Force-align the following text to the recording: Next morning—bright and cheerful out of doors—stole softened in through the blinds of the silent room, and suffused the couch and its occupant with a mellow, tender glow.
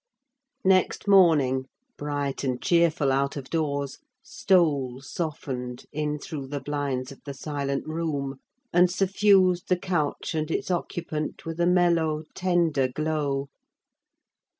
Next 0.65 1.07
morning—bright 1.07 2.43
and 2.43 2.59
cheerful 2.59 3.11
out 3.11 3.37
of 3.37 3.51
doors—stole 3.51 5.01
softened 5.01 5.85
in 5.91 6.17
through 6.17 6.47
the 6.47 6.59
blinds 6.59 7.11
of 7.11 7.21
the 7.23 7.35
silent 7.35 7.85
room, 7.85 8.39
and 8.73 8.89
suffused 8.89 9.67
the 9.69 9.77
couch 9.77 10.33
and 10.33 10.49
its 10.49 10.71
occupant 10.71 11.45
with 11.45 11.59
a 11.59 11.67
mellow, 11.67 12.23
tender 12.33 12.87
glow. 12.87 13.49